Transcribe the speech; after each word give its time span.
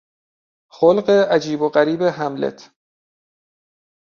خلق 0.71 1.09
عجیب 1.09 1.61
و 1.61 1.69
غریب 1.69 2.01
هملت 2.01 2.71